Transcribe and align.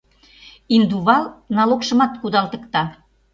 Индувал 0.75 1.23
налогшымат 1.57 2.13
кудалтыкта. 2.21 2.83